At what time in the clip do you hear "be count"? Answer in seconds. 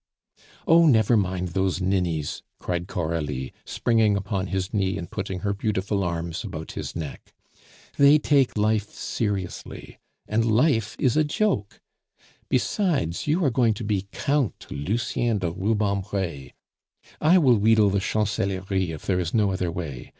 13.83-14.65